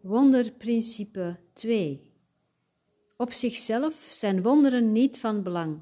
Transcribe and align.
Wonderprincipe 0.00 1.40
2. 1.52 2.12
Op 3.16 3.32
zichzelf 3.32 3.94
zijn 3.94 4.42
wonderen 4.42 4.92
niet 4.92 5.18
van 5.18 5.42
belang. 5.42 5.80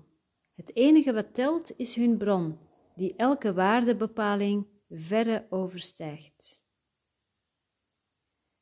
Het 0.55 0.77
enige 0.77 1.13
wat 1.13 1.35
telt 1.35 1.77
is 1.77 1.95
hun 1.95 2.17
bron, 2.17 2.59
die 2.95 3.17
elke 3.17 3.53
waardebepaling 3.53 4.67
verre 4.91 5.47
overstijgt. 5.51 6.65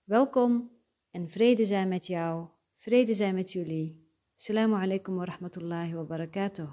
Welkom 0.05 0.71
en 1.11 1.29
vrede 1.29 1.65
zijn 1.65 1.89
met 1.89 2.07
jou, 2.07 2.49
vrede 2.77 3.15
zijn 3.15 3.35
met 3.35 3.53
jullie. 3.53 4.09
Assalamu 4.37 4.75
alaikum 4.75 5.17
wa 5.17 5.25
rahmatullahi 5.25 5.95
wa 5.95 6.03
barakatuh. 6.03 6.71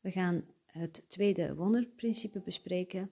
We 0.00 0.10
gaan 0.10 0.44
het 0.66 1.04
tweede 1.08 1.54
wonderprincipe 1.54 2.40
bespreken. 2.40 3.10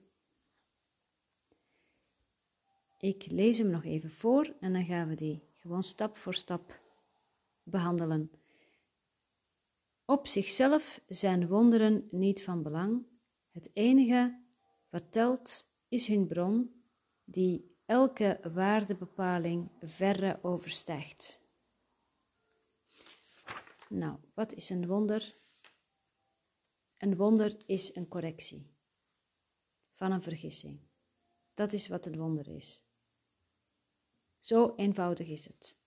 Ik 2.97 3.31
lees 3.31 3.57
hem 3.57 3.69
nog 3.69 3.83
even 3.83 4.11
voor 4.11 4.53
en 4.59 4.73
dan 4.73 4.85
gaan 4.85 5.07
we 5.07 5.15
die 5.15 5.43
gewoon 5.53 5.83
stap 5.83 6.17
voor 6.17 6.33
stap 6.33 6.77
behandelen. 7.63 8.31
Op 10.05 10.27
zichzelf 10.27 11.01
zijn 11.07 11.47
wonderen 11.47 12.07
niet 12.11 12.43
van 12.43 12.63
belang. 12.63 13.05
Het 13.51 13.69
enige 13.73 14.41
wat 14.89 15.11
telt 15.11 15.67
is 15.87 16.07
hun 16.07 16.27
bron, 16.27 16.83
die 17.23 17.75
elke 17.85 18.39
waardebepaling 18.53 19.71
verre 19.81 20.39
overstijgt. 20.41 21.41
Nou, 23.89 24.17
wat 24.33 24.53
is 24.53 24.69
een 24.69 24.87
wonder? 24.87 25.35
Een 26.97 27.15
wonder 27.15 27.57
is 27.65 27.95
een 27.95 28.07
correctie 28.07 28.73
van 29.91 30.11
een 30.11 30.21
vergissing. 30.21 30.79
Dat 31.53 31.73
is 31.73 31.87
wat 31.87 32.05
een 32.05 32.17
wonder 32.17 32.47
is. 32.47 32.84
Zo 34.45 34.73
eenvoudig 34.75 35.27
is 35.27 35.45
het. 35.45 35.77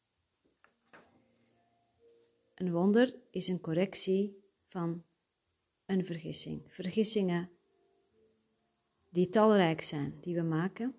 Een 2.55 2.73
wonder 2.73 3.17
is 3.31 3.48
een 3.48 3.61
correctie 3.61 4.42
van 4.65 5.05
een 5.87 6.05
vergissing. 6.05 6.62
Vergissingen 6.67 7.50
die 9.09 9.28
talrijk 9.28 9.81
zijn, 9.81 10.20
die 10.20 10.34
we 10.34 10.42
maken. 10.42 10.97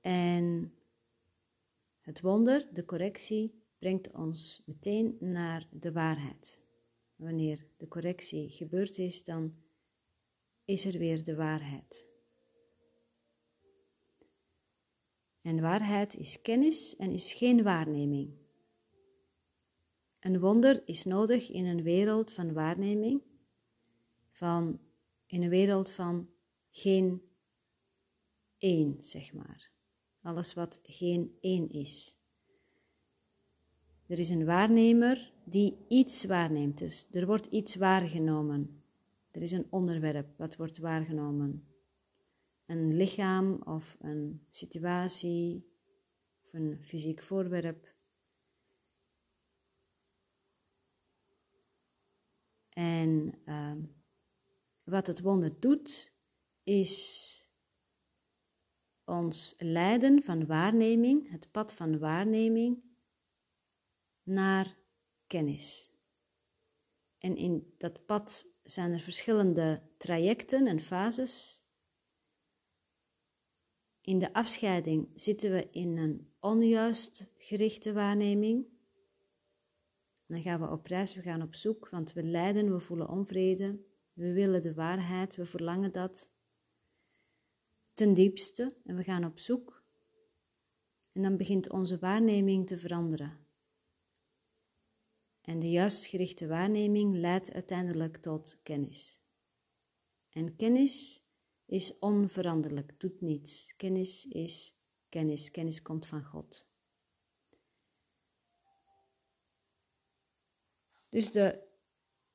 En 0.00 0.74
het 2.00 2.20
wonder, 2.20 2.68
de 2.72 2.84
correctie, 2.84 3.62
brengt 3.78 4.12
ons 4.12 4.62
meteen 4.64 5.16
naar 5.20 5.68
de 5.70 5.92
waarheid. 5.92 6.60
Wanneer 7.16 7.66
de 7.76 7.88
correctie 7.88 8.50
gebeurd 8.50 8.98
is, 8.98 9.24
dan 9.24 9.54
is 10.64 10.84
er 10.84 10.98
weer 10.98 11.24
de 11.24 11.34
waarheid. 11.34 12.15
En 15.46 15.60
waarheid 15.60 16.14
is 16.16 16.40
kennis 16.40 16.96
en 16.96 17.10
is 17.10 17.32
geen 17.32 17.62
waarneming. 17.62 18.30
Een 20.20 20.40
wonder 20.40 20.82
is 20.84 21.04
nodig 21.04 21.50
in 21.50 21.66
een 21.66 21.82
wereld 21.82 22.32
van 22.32 22.52
waarneming, 22.52 23.22
van, 24.30 24.80
in 25.26 25.42
een 25.42 25.48
wereld 25.48 25.90
van 25.90 26.28
geen 26.68 27.22
één, 28.58 28.96
zeg 29.00 29.32
maar. 29.32 29.70
Alles 30.22 30.54
wat 30.54 30.80
geen 30.82 31.36
één 31.40 31.68
is. 31.68 32.18
Er 34.06 34.18
is 34.18 34.28
een 34.28 34.44
waarnemer 34.44 35.32
die 35.44 35.84
iets 35.88 36.24
waarneemt, 36.24 36.78
dus 36.78 37.06
er 37.10 37.26
wordt 37.26 37.46
iets 37.46 37.74
waargenomen. 37.74 38.82
Er 39.30 39.42
is 39.42 39.52
een 39.52 39.66
onderwerp 39.70 40.38
wat 40.38 40.56
wordt 40.56 40.78
waargenomen. 40.78 41.75
Een 42.66 42.96
lichaam 42.96 43.62
of 43.62 43.96
een 44.00 44.46
situatie 44.50 45.72
of 46.42 46.52
een 46.52 46.82
fysiek 46.82 47.22
voorwerp. 47.22 47.94
En 52.68 53.42
uh, 53.44 53.72
wat 54.84 55.06
het 55.06 55.20
wonder 55.20 55.60
doet, 55.60 56.12
is 56.62 57.50
ons 59.04 59.54
leiden 59.58 60.22
van 60.22 60.46
waarneming, 60.46 61.30
het 61.30 61.50
pad 61.50 61.74
van 61.74 61.98
waarneming, 61.98 62.82
naar 64.22 64.78
kennis. 65.26 65.90
En 67.18 67.36
in 67.36 67.74
dat 67.76 68.06
pad 68.06 68.46
zijn 68.62 68.92
er 68.92 69.00
verschillende 69.00 69.82
trajecten 69.96 70.66
en 70.66 70.80
fases. 70.80 71.65
In 74.06 74.18
de 74.18 74.32
afscheiding 74.32 75.08
zitten 75.14 75.50
we 75.50 75.68
in 75.70 75.96
een 75.96 76.32
onjuist 76.40 77.30
gerichte 77.36 77.92
waarneming. 77.92 78.66
Dan 80.26 80.42
gaan 80.42 80.60
we 80.60 80.70
op 80.70 80.86
reis, 80.86 81.14
we 81.14 81.22
gaan 81.22 81.42
op 81.42 81.54
zoek, 81.54 81.88
want 81.88 82.12
we 82.12 82.22
lijden, 82.22 82.72
we 82.72 82.80
voelen 82.80 83.08
onvrede, 83.08 83.80
we 84.12 84.32
willen 84.32 84.62
de 84.62 84.74
waarheid, 84.74 85.36
we 85.36 85.46
verlangen 85.46 85.92
dat 85.92 86.30
ten 87.92 88.14
diepste 88.14 88.76
en 88.84 88.96
we 88.96 89.02
gaan 89.02 89.24
op 89.24 89.38
zoek. 89.38 89.82
En 91.12 91.22
dan 91.22 91.36
begint 91.36 91.70
onze 91.70 91.98
waarneming 91.98 92.66
te 92.66 92.78
veranderen. 92.78 93.46
En 95.40 95.58
de 95.58 95.70
juist 95.70 96.06
gerichte 96.06 96.46
waarneming 96.46 97.14
leidt 97.14 97.52
uiteindelijk 97.52 98.16
tot 98.16 98.60
kennis. 98.62 99.20
En 100.30 100.56
kennis 100.56 101.25
is 101.66 101.98
onveranderlijk, 101.98 103.00
doet 103.00 103.20
niets. 103.20 103.74
Kennis 103.76 104.26
is 104.26 104.76
kennis, 105.08 105.50
kennis 105.50 105.82
komt 105.82 106.06
van 106.06 106.24
God. 106.24 106.66
Dus 111.08 111.32
de 111.32 111.62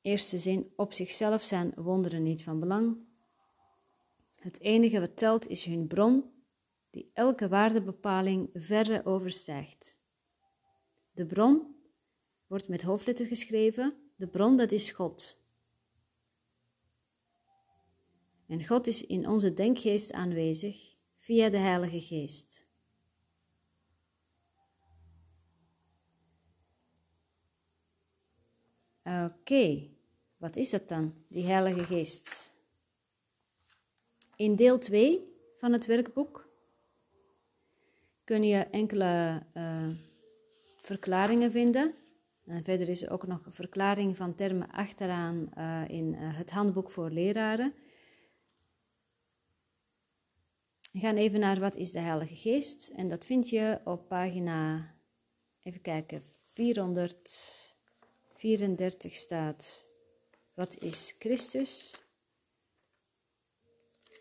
eerste 0.00 0.38
zin, 0.38 0.72
op 0.76 0.92
zichzelf 0.92 1.42
zijn 1.42 1.72
wonderen 1.74 2.22
niet 2.22 2.42
van 2.42 2.60
belang. 2.60 3.10
Het 4.38 4.60
enige 4.60 5.00
wat 5.00 5.16
telt 5.16 5.46
is 5.46 5.64
hun 5.64 5.86
bron, 5.88 6.32
die 6.90 7.10
elke 7.12 7.48
waardebepaling 7.48 8.50
verre 8.52 9.04
overstijgt. 9.04 10.00
De 11.10 11.26
bron 11.26 11.76
wordt 12.46 12.68
met 12.68 12.82
hoofdletter 12.82 13.26
geschreven. 13.26 13.94
De 14.16 14.28
bron, 14.28 14.56
dat 14.56 14.72
is 14.72 14.90
God. 14.90 15.41
En 18.52 18.66
God 18.66 18.86
is 18.86 19.06
in 19.06 19.28
onze 19.28 19.52
denkgeest 19.52 20.12
aanwezig 20.12 20.94
via 21.16 21.48
de 21.48 21.56
Heilige 21.56 22.00
Geest. 22.00 22.66
Oké, 29.02 29.88
wat 30.36 30.56
is 30.56 30.70
dat 30.70 30.88
dan, 30.88 31.14
die 31.28 31.44
Heilige 31.44 31.84
Geest? 31.84 32.52
In 34.36 34.56
deel 34.56 34.78
2 34.78 35.20
van 35.58 35.72
het 35.72 35.86
werkboek 35.86 36.48
kun 38.24 38.44
je 38.44 38.58
enkele 38.58 39.42
uh, 39.54 39.88
verklaringen 40.76 41.50
vinden 41.50 41.94
en 42.46 42.64
verder 42.64 42.88
is 42.88 43.02
er 43.02 43.10
ook 43.10 43.26
nog 43.26 43.46
een 43.46 43.52
verklaring 43.52 44.16
van 44.16 44.34
termen 44.34 44.70
achteraan 44.70 45.48
uh, 45.58 45.82
in 45.88 46.14
uh, 46.14 46.18
het 46.36 46.50
handboek 46.50 46.90
voor 46.90 47.10
leraren. 47.10 47.74
We 50.92 50.98
gaan 50.98 51.16
even 51.16 51.40
naar 51.40 51.60
wat 51.60 51.76
is 51.76 51.90
de 51.90 51.98
Heilige 51.98 52.34
Geest. 52.34 52.88
En 52.88 53.08
dat 53.08 53.24
vind 53.24 53.48
je 53.48 53.80
op 53.84 54.08
pagina, 54.08 54.94
even 55.62 55.80
kijken, 55.80 56.22
434 56.44 59.14
staat, 59.14 59.86
wat 60.54 60.78
is 60.78 61.14
Christus? 61.18 62.02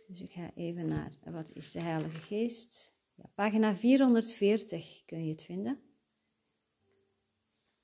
Dus 0.08 0.22
ik 0.22 0.32
ga 0.32 0.52
even 0.56 0.88
naar 0.88 1.12
wat 1.24 1.52
is 1.54 1.72
de 1.72 1.82
Heilige 1.82 2.18
Geest. 2.18 2.94
Ja, 3.16 3.30
pagina 3.36 3.76
440 3.76 5.02
kun 5.06 5.26
je 5.26 5.32
het 5.32 5.44
vinden 5.44 5.92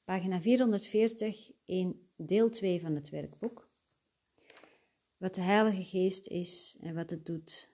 pagina 0.07 0.41
440 0.41 1.51
in 1.65 2.09
deel 2.15 2.49
2 2.49 2.79
van 2.79 2.95
het 2.95 3.09
werkboek. 3.09 3.67
Wat 5.17 5.35
de 5.35 5.41
Heilige 5.41 5.83
Geest 5.83 6.27
is 6.27 6.77
en 6.81 6.95
wat 6.95 7.09
het 7.09 7.25
doet. 7.25 7.69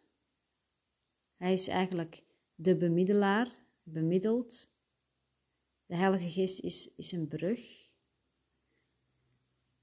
Hij 1.44 1.54
is 1.54 1.68
eigenlijk 1.68 2.24
de 2.56 2.78
bemiddelaar, 2.78 3.48
bemiddeld. 3.84 4.68
De 5.86 5.96
Heilige 5.96 6.30
Geest 6.30 6.60
is, 6.60 6.94
is 6.96 7.12
een 7.12 7.28
brug. 7.28 7.92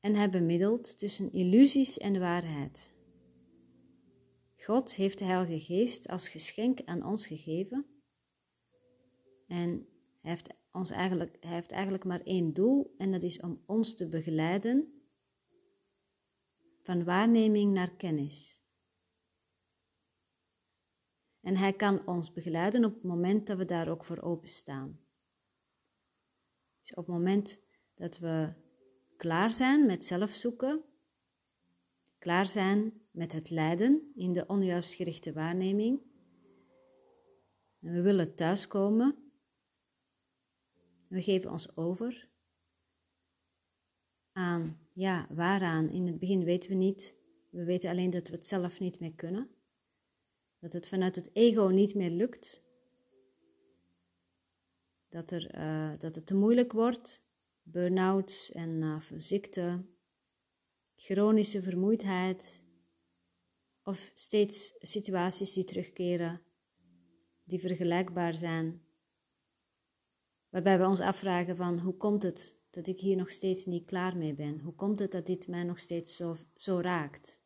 En 0.01 0.15
hij 0.15 0.31
bemiddelt 0.31 0.99
tussen 0.99 1.33
illusies 1.33 1.99
en 1.99 2.19
waarheid. 2.19 2.93
God 4.57 4.95
heeft 4.95 5.19
de 5.19 5.25
Heilige 5.25 5.61
Geest 5.61 6.09
als 6.09 6.29
geschenk 6.29 6.81
aan 6.85 7.05
ons 7.05 7.27
gegeven. 7.27 7.87
En 9.47 9.87
heeft 10.21 10.55
ons 10.73 10.91
eigenlijk, 10.91 11.37
hij 11.41 11.55
heeft 11.55 11.73
eigenlijk 11.73 12.05
maar 12.05 12.21
één 12.21 12.53
doel 12.53 12.95
en 12.97 13.11
dat 13.11 13.23
is 13.23 13.41
om 13.41 13.62
ons 13.67 13.95
te 13.95 14.09
begeleiden 14.09 15.03
van 16.83 17.05
waarneming 17.05 17.73
naar 17.73 17.97
kennis. 17.97 18.60
En 21.40 21.56
Hij 21.56 21.72
kan 21.72 22.06
ons 22.06 22.32
begeleiden 22.32 22.84
op 22.84 22.94
het 22.94 23.02
moment 23.02 23.46
dat 23.46 23.58
we 23.58 23.64
daar 23.64 23.88
ook 23.88 24.04
voor 24.04 24.20
openstaan. 24.20 25.00
Dus 26.81 26.90
op 26.90 27.06
het 27.06 27.14
moment 27.14 27.62
dat 27.94 28.19
we 28.19 28.52
klaar 29.16 29.52
zijn 29.52 29.87
met 29.87 30.04
zelfzoeken, 30.04 30.84
klaar 32.19 32.46
zijn 32.46 32.92
met 33.10 33.32
het 33.32 33.50
lijden 33.50 34.12
in 34.14 34.32
de 34.32 34.46
onjuist 34.46 34.94
gerichte 34.94 35.32
waarneming, 35.32 36.00
en 37.81 37.92
we 37.92 38.00
willen 38.00 38.34
thuiskomen, 38.34 39.32
we 41.08 41.22
geven 41.22 41.50
ons 41.50 41.76
over 41.76 42.28
aan, 44.32 44.88
ja, 44.92 45.26
waaraan? 45.31 45.90
In 45.90 46.06
het 46.06 46.19
begin 46.19 46.44
weten 46.44 46.70
we 46.70 46.76
niet, 46.76 47.16
we 47.50 47.64
weten 47.64 47.90
alleen 47.90 48.10
dat 48.10 48.28
we 48.28 48.34
het 48.34 48.46
zelf 48.46 48.81
niet 48.81 49.00
meer 49.00 49.14
kunnen, 49.14 49.50
dat 50.61 50.73
het 50.73 50.89
vanuit 50.89 51.17
het 51.17 51.31
ego 51.33 51.67
niet 51.67 51.95
meer 51.95 52.11
lukt, 52.11 52.62
dat, 55.09 55.31
er, 55.31 55.57
uh, 55.59 55.99
dat 55.99 56.15
het 56.15 56.27
te 56.27 56.35
moeilijk 56.35 56.73
wordt, 56.73 57.23
burn-outs 57.62 58.53
en 58.53 58.83
uh, 58.83 59.01
ziekte, 59.17 59.85
chronische 60.95 61.62
vermoeidheid. 61.62 62.62
Of 63.83 64.11
steeds 64.15 64.75
situaties 64.79 65.53
die 65.53 65.65
terugkeren, 65.65 66.43
die 67.45 67.59
vergelijkbaar 67.59 68.35
zijn, 68.35 68.83
waarbij 70.49 70.79
we 70.79 70.87
ons 70.87 71.01
afvragen 71.01 71.57
van 71.57 71.79
hoe 71.79 71.97
komt 71.97 72.23
het 72.23 72.57
dat 72.71 72.87
ik 72.87 72.99
hier 72.99 73.17
nog 73.17 73.31
steeds 73.31 73.65
niet 73.65 73.85
klaar 73.85 74.17
mee 74.17 74.35
ben? 74.35 74.61
Hoe 74.61 74.75
komt 74.75 74.99
het 74.99 75.12
dat 75.12 75.27
dit 75.27 75.49
mij 75.49 75.62
nog 75.62 75.79
steeds 75.79 76.17
zo, 76.17 76.37
zo 76.57 76.81
raakt? 76.81 77.39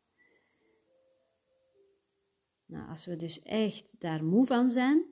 Nou, 2.67 2.89
als 2.89 3.07
we 3.07 3.17
dus 3.17 3.43
echt 3.43 4.01
daar 4.01 4.25
moe 4.25 4.47
van 4.47 4.71
zijn 4.71 5.05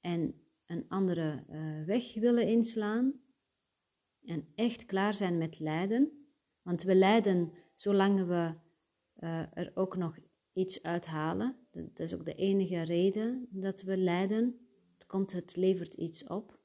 en 0.00 0.34
een 0.66 0.88
andere 0.88 1.44
uh, 1.50 1.84
weg 1.84 2.14
willen 2.14 2.46
inslaan 2.46 3.20
en 4.20 4.52
echt 4.54 4.84
klaar 4.84 5.14
zijn 5.14 5.38
met 5.38 5.58
lijden, 5.58 6.28
want 6.62 6.82
we 6.82 6.94
lijden 6.94 7.52
zolang 7.74 8.26
we 8.26 8.52
uh, 9.16 9.56
er 9.56 9.70
ook 9.74 9.96
nog 9.96 10.18
iets 10.52 10.82
uithalen. 10.82 11.68
Dat 11.70 11.98
is 11.98 12.14
ook 12.14 12.24
de 12.24 12.34
enige 12.34 12.82
reden 12.82 13.48
dat 13.50 13.82
we 13.82 13.96
lijden. 13.96 14.68
Het 14.92 15.06
komt, 15.06 15.32
het 15.32 15.56
levert 15.56 15.94
iets 15.94 16.24
op. 16.26 16.58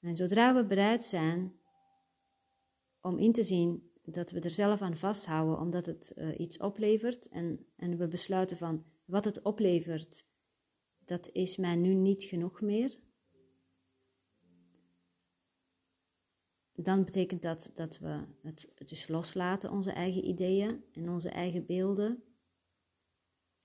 En 0.00 0.16
zodra 0.16 0.54
we 0.54 0.66
bereid 0.66 1.04
zijn 1.04 1.60
om 3.00 3.18
in 3.18 3.32
te 3.32 3.42
zien 3.42 3.91
dat 4.04 4.30
we 4.30 4.40
er 4.40 4.50
zelf 4.50 4.82
aan 4.82 4.96
vasthouden 4.96 5.58
omdat 5.58 5.86
het 5.86 6.12
uh, 6.16 6.38
iets 6.38 6.58
oplevert 6.58 7.28
en, 7.28 7.66
en 7.76 7.96
we 7.96 8.08
besluiten 8.08 8.56
van 8.56 8.84
wat 9.04 9.24
het 9.24 9.42
oplevert, 9.42 10.26
dat 11.04 11.30
is 11.32 11.56
mij 11.56 11.76
nu 11.76 11.94
niet 11.94 12.22
genoeg 12.22 12.60
meer, 12.60 12.98
dan 16.72 17.04
betekent 17.04 17.42
dat 17.42 17.70
dat 17.74 17.98
we 17.98 18.24
het 18.42 18.72
dus 18.84 19.08
loslaten, 19.08 19.70
onze 19.70 19.92
eigen 19.92 20.28
ideeën 20.28 20.84
en 20.92 21.08
onze 21.08 21.30
eigen 21.30 21.66
beelden. 21.66 22.22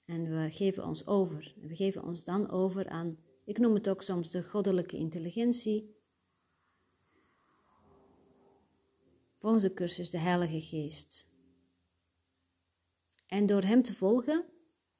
En 0.05 0.23
we 0.23 0.51
geven 0.51 0.85
ons 0.85 1.07
over. 1.07 1.55
We 1.61 1.75
geven 1.75 2.03
ons 2.03 2.23
dan 2.23 2.49
over 2.49 2.89
aan, 2.89 3.17
ik 3.45 3.57
noem 3.57 3.73
het 3.73 3.89
ook 3.89 4.01
soms 4.01 4.31
de 4.31 4.43
goddelijke 4.43 4.97
intelligentie. 4.97 5.96
Volgens 9.37 9.63
de 9.63 9.73
cursus 9.73 10.09
de 10.09 10.17
Heilige 10.17 10.61
Geest. 10.61 11.27
En 13.27 13.45
door 13.45 13.61
Hem 13.61 13.81
te 13.81 13.93
volgen, 13.93 14.45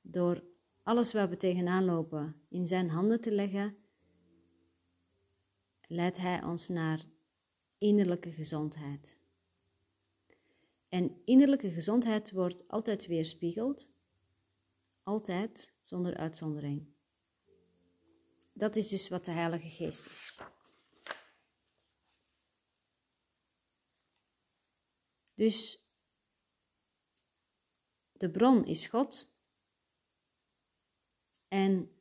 door 0.02 0.44
alles 0.84 1.14
waar 1.14 1.30
we 1.30 1.38
tegenaan 1.38 1.86
lopen 1.86 2.42
in 2.50 2.68
Zijn 2.68 2.90
handen 2.90 3.22
te 3.22 3.32
leggen, 3.32 3.76
leidt 5.88 6.18
Hij 6.18 6.44
ons 6.44 6.68
naar 6.68 7.06
innerlijke 7.78 8.32
gezondheid. 8.32 9.18
En 10.90 11.22
innerlijke 11.26 11.72
gezondheid 11.72 12.32
wordt 12.32 12.68
altijd 12.68 13.08
weerspiegeld, 13.08 13.92
altijd 15.04 15.74
zonder 15.82 16.18
uitzondering. 16.18 16.88
Dat 18.54 18.76
is 18.76 18.88
dus 18.88 19.08
wat 19.08 19.26
de 19.26 19.32
Heilige 19.32 19.70
Geest 19.70 20.10
is. 20.10 20.42
Dus 25.38 25.80
de 28.12 28.30
bron 28.32 28.66
is 28.66 28.88
God. 28.88 29.32
En 31.48 31.92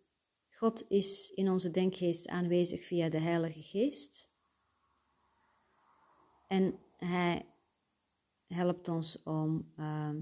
God 0.50 0.84
is 0.88 1.30
in 1.34 1.50
onze 1.50 1.70
denkgeest 1.70 2.28
aanwezig 2.28 2.84
via 2.84 3.08
de 3.08 3.20
Heilige 3.20 3.62
Geest. 3.62 4.30
En 6.46 6.78
hij 6.96 7.46
helpt 8.46 8.88
ons 8.88 9.22
om. 9.22 9.72
Uh, 9.78 10.16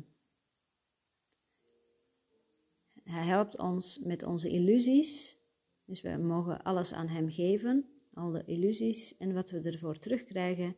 hij 3.02 3.24
helpt 3.24 3.58
ons 3.58 3.98
met 3.98 4.22
onze 4.22 4.48
illusies. 4.48 5.36
Dus 5.84 6.00
we 6.00 6.16
mogen 6.16 6.62
alles 6.62 6.92
aan 6.92 7.08
hem 7.08 7.30
geven, 7.30 7.88
al 8.12 8.30
de 8.30 8.44
illusies. 8.44 9.16
En 9.16 9.34
wat 9.34 9.50
we 9.50 9.60
ervoor 9.60 9.98
terugkrijgen 9.98 10.76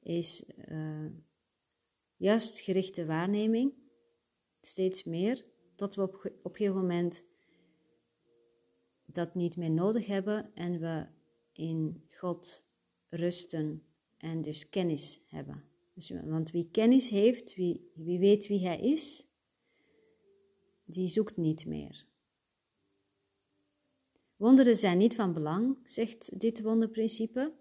is 0.00 0.50
uh, 0.68 1.06
juist 2.16 2.60
gerichte 2.60 3.06
waarneming. 3.06 3.74
Steeds 4.60 5.04
meer, 5.04 5.44
tot 5.74 5.94
we 5.94 6.02
op, 6.02 6.14
op 6.42 6.50
een 6.50 6.56
gegeven 6.56 6.80
moment 6.80 7.24
dat 9.06 9.34
niet 9.34 9.56
meer 9.56 9.70
nodig 9.70 10.06
hebben 10.06 10.54
en 10.54 10.80
we 10.80 11.06
in 11.52 12.04
God 12.08 12.64
rusten 13.08 13.82
en 14.16 14.42
dus 14.42 14.68
kennis 14.68 15.20
hebben. 15.26 15.64
Dus, 15.94 16.10
want 16.10 16.50
wie 16.50 16.68
kennis 16.70 17.08
heeft, 17.08 17.54
wie, 17.54 17.90
wie 17.94 18.18
weet 18.18 18.46
wie 18.46 18.66
hij 18.66 18.80
is, 18.80 19.28
die 20.84 21.08
zoekt 21.08 21.36
niet 21.36 21.66
meer. 21.66 22.06
Wonderen 24.36 24.76
zijn 24.76 24.98
niet 24.98 25.14
van 25.14 25.32
belang, 25.32 25.78
zegt 25.84 26.40
dit 26.40 26.62
wonderprincipe. 26.62 27.52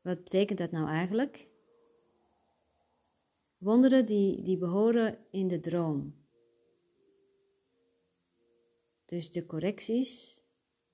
Wat 0.00 0.24
betekent 0.24 0.58
dat 0.58 0.70
nou 0.70 0.88
eigenlijk? 0.88 1.48
Wonderen 3.64 4.06
die, 4.06 4.42
die 4.42 4.58
behoren 4.58 5.18
in 5.30 5.48
de 5.48 5.60
droom. 5.60 6.14
Dus 9.04 9.30
de 9.30 9.46
correcties 9.46 10.42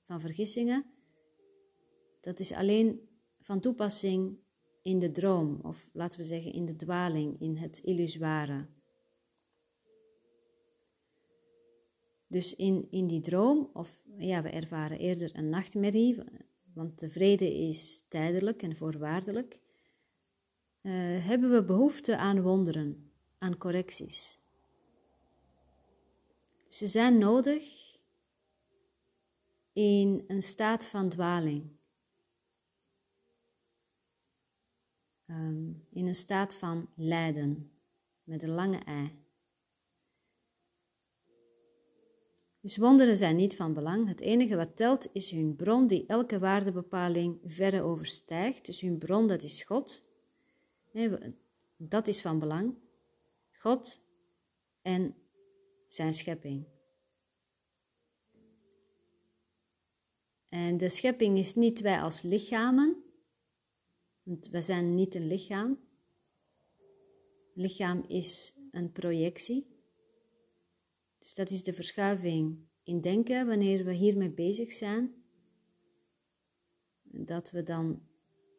van 0.06 0.20
vergissingen, 0.20 0.84
dat 2.20 2.40
is 2.40 2.52
alleen 2.52 3.08
van 3.40 3.60
toepassing 3.60 4.38
in 4.82 4.98
de 4.98 5.10
droom, 5.10 5.60
of 5.62 5.90
laten 5.92 6.18
we 6.18 6.24
zeggen 6.24 6.52
in 6.52 6.64
de 6.64 6.76
dwaling, 6.76 7.40
in 7.40 7.56
het 7.56 7.78
illusoire. 7.78 8.66
Dus 12.26 12.54
in, 12.54 12.86
in 12.90 13.06
die 13.06 13.20
droom, 13.20 13.70
of 13.72 14.02
ja, 14.16 14.42
we 14.42 14.48
ervaren 14.48 14.98
eerder 14.98 15.30
een 15.36 15.48
nachtmerrie, 15.48 16.16
want 16.74 16.98
de 16.98 17.08
vrede 17.08 17.54
is 17.54 18.04
tijdelijk 18.08 18.62
en 18.62 18.76
voorwaardelijk, 18.76 19.60
uh, 20.82 20.92
hebben 21.26 21.50
we 21.50 21.64
behoefte 21.64 22.16
aan 22.16 22.42
wonderen, 22.42 23.10
aan 23.38 23.58
correcties. 23.58 24.38
Ze 26.68 26.88
zijn 26.88 27.18
nodig 27.18 27.98
in 29.72 30.24
een 30.26 30.42
staat 30.42 30.86
van 30.86 31.08
dwaling. 31.08 31.78
um, 35.30 35.86
in 35.90 36.06
een 36.06 36.14
staat 36.14 36.54
van 36.54 36.88
lijden, 36.96 37.70
met 38.24 38.42
een 38.42 38.54
lange 38.54 38.78
ei. 38.78 39.18
Dus 42.60 42.76
wonderen 42.76 43.16
zijn 43.16 43.36
niet 43.36 43.56
van 43.56 43.74
belang. 43.74 44.08
Het 44.08 44.20
enige 44.20 44.56
wat 44.56 44.76
telt 44.76 45.08
is 45.12 45.30
hun 45.30 45.56
bron 45.56 45.86
die 45.86 46.06
elke 46.06 46.38
waardebepaling 46.38 47.38
verre 47.44 47.82
overstijgt. 47.82 48.66
Dus 48.66 48.80
hun 48.80 48.98
bron, 48.98 49.26
dat 49.26 49.42
is 49.42 49.62
God. 49.62 50.08
Nee, 50.92 51.18
dat 51.76 52.08
is 52.08 52.20
van 52.20 52.38
belang. 52.38 52.78
God 53.52 54.00
en 54.82 55.14
zijn 55.86 56.14
schepping. 56.14 56.66
En 60.48 60.76
de 60.76 60.88
schepping 60.88 61.38
is 61.38 61.54
niet 61.54 61.80
wij 61.80 62.00
als 62.00 62.22
lichamen, 62.22 63.04
want 64.22 64.48
we 64.48 64.62
zijn 64.62 64.94
niet 64.94 65.14
een 65.14 65.26
lichaam. 65.26 65.80
Lichaam 67.54 68.04
is 68.08 68.58
een 68.70 68.92
projectie. 68.92 69.78
Dus 71.18 71.34
dat 71.34 71.50
is 71.50 71.62
de 71.62 71.72
verschuiving 71.72 72.68
in 72.82 73.00
denken 73.00 73.46
wanneer 73.46 73.84
we 73.84 73.92
hiermee 73.92 74.30
bezig 74.30 74.72
zijn. 74.72 75.24
Dat 77.02 77.50
we 77.50 77.62
dan, 77.62 78.02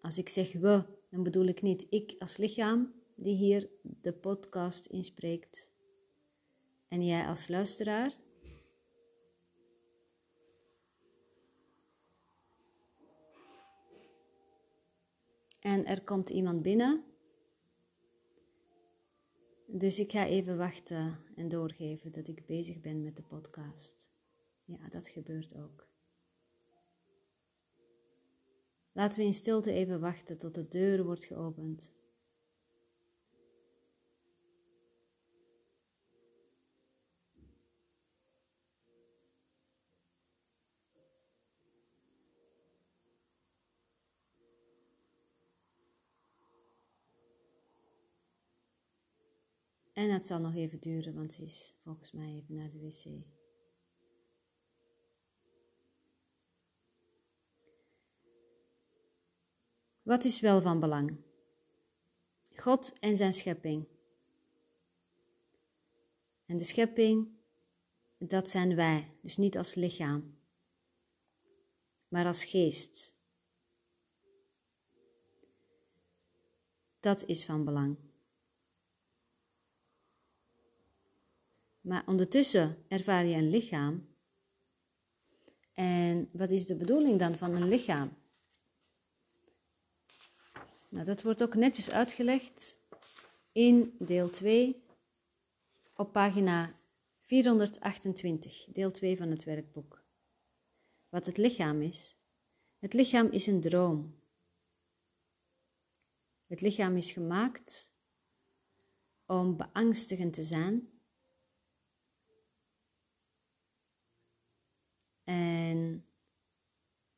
als 0.02 0.18
ik 0.18 0.30
zeg 0.30 0.54
we, 0.54 1.00
dan 1.12 1.24
bedoel 1.24 1.46
ik 1.46 1.62
niet 1.62 1.88
ik 1.90 2.16
als 2.18 2.38
lichaam 2.38 2.94
die 3.16 3.36
hier 3.36 3.70
de 3.82 4.14
podcast 4.14 4.86
inspreekt. 4.86 5.70
en 6.88 7.06
jij 7.06 7.26
als 7.26 7.48
luisteraar. 7.48 8.18
En 15.60 15.86
er 15.86 16.04
komt 16.04 16.30
iemand 16.30 16.62
binnen. 16.62 17.04
Dus 19.66 20.00
ik 20.00 20.12
ga 20.12 20.26
even 20.26 20.58
wachten 20.58 21.20
en 21.36 21.50
doorgeven 21.50 22.12
dat 22.12 22.28
ik 22.28 22.46
bezig 22.46 22.82
ben 22.82 23.02
met 23.02 23.16
de 23.16 23.24
podcast. 23.24 24.10
Ja, 24.66 24.90
dat 24.90 25.08
gebeurt 25.08 25.56
ook. 25.56 25.91
Laten 28.94 29.20
we 29.20 29.26
in 29.26 29.34
stilte 29.34 29.72
even 29.72 30.00
wachten 30.00 30.38
tot 30.38 30.56
de 30.56 30.68
deur 30.68 31.04
wordt 31.04 31.26
geopend. 31.26 31.92
En 49.94 50.14
het 50.14 50.26
zal 50.26 50.40
nog 50.40 50.56
even 50.56 50.80
duren, 50.80 51.14
want 51.14 51.34
ze 51.34 51.44
is 51.44 51.76
volgens 51.84 52.12
mij 52.12 52.28
even 52.28 52.56
naar 52.56 52.70
de 52.70 52.80
wc. 52.80 53.41
Wat 60.02 60.24
is 60.24 60.40
wel 60.40 60.62
van 60.62 60.80
belang? 60.80 61.18
God 62.56 63.00
en 63.00 63.18
zijn 63.18 63.34
schepping. 63.34 63.88
En 66.46 66.58
de 66.58 66.64
schepping, 66.64 67.28
dat 68.18 68.50
zijn 68.50 68.76
wij, 68.76 69.12
dus 69.22 69.38
niet 69.38 69.58
als 69.58 69.76
lichaam, 69.76 70.38
maar 72.08 72.26
als 72.26 72.46
geest. 72.46 73.20
Dat 77.00 77.26
is 77.26 77.46
van 77.46 77.66
belang. 77.66 77.98
Maar 81.82 82.08
ondertussen 82.08 82.86
ervaar 82.88 83.26
je 83.26 83.36
een 83.36 83.50
lichaam. 83.50 84.08
En 85.74 86.30
wat 86.34 86.50
is 86.50 86.66
de 86.66 86.76
bedoeling 86.76 87.20
dan 87.20 87.38
van 87.38 87.56
een 87.56 87.68
lichaam? 87.68 88.21
Nou, 90.92 91.06
dat 91.06 91.22
wordt 91.22 91.44
ook 91.44 91.56
netjes 91.56 91.92
uitgelegd 91.92 92.80
in 93.52 93.96
deel 94.00 94.30
2 94.30 94.84
op 95.94 96.12
pagina 96.12 96.80
428, 97.20 98.66
deel 98.66 98.92
2 98.92 99.18
van 99.18 99.30
het 99.30 99.44
werkboek. 99.44 100.04
Wat 101.10 101.26
het 101.26 101.38
lichaam 101.38 101.82
is. 101.82 102.16
Het 102.80 102.94
lichaam 102.94 103.28
is 103.28 103.48
een 103.48 103.62
droom. 103.62 104.20
Het 106.46 106.62
lichaam 106.62 106.96
is 106.96 107.12
gemaakt 107.12 107.94
om 109.26 109.58
beangstigend 109.58 110.34
te 110.34 110.44
zijn. 110.44 110.90
En 115.24 116.06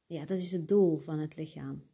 ja, 0.06 0.25
dat 0.25 0.39
is 0.39 0.51
het 0.51 0.68
doel 0.68 0.98
van 0.98 1.20
het 1.20 1.36
lichaam. 1.36 1.93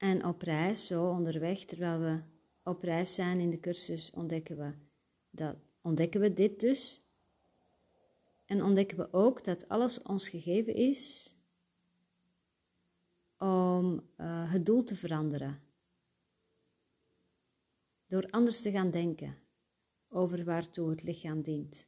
En 0.00 0.24
op 0.24 0.42
reis, 0.42 0.86
zo 0.86 1.08
onderweg, 1.08 1.64
terwijl 1.64 1.98
we 1.98 2.20
op 2.62 2.82
reis 2.82 3.14
zijn 3.14 3.40
in 3.40 3.50
de 3.50 3.60
cursus, 3.60 4.10
ontdekken 4.10 4.56
we, 4.56 4.72
dat, 5.30 5.56
ontdekken 5.80 6.20
we 6.20 6.32
dit 6.32 6.60
dus. 6.60 7.06
En 8.44 8.62
ontdekken 8.62 8.96
we 8.96 9.12
ook 9.12 9.44
dat 9.44 9.68
alles 9.68 10.02
ons 10.02 10.28
gegeven 10.28 10.74
is 10.74 11.34
om 13.38 14.10
uh, 14.16 14.52
het 14.52 14.66
doel 14.66 14.84
te 14.84 14.94
veranderen. 14.94 15.62
Door 18.06 18.30
anders 18.30 18.62
te 18.62 18.70
gaan 18.70 18.90
denken 18.90 19.36
over 20.08 20.44
waartoe 20.44 20.90
het 20.90 21.02
lichaam 21.02 21.42
dient. 21.42 21.86